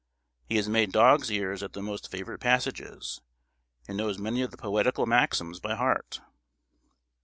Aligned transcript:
He 0.49 0.55
has 0.55 0.67
made 0.67 0.91
dog's 0.91 1.31
ears 1.31 1.61
at 1.61 1.73
the 1.73 1.81
most 1.83 2.09
favourite 2.09 2.39
passages, 2.39 3.21
and 3.87 3.97
knows 3.99 4.17
many 4.17 4.41
of 4.41 4.49
the 4.49 4.57
poetical 4.57 5.05
maxims 5.05 5.59
by 5.59 5.75
heart. 5.75 6.21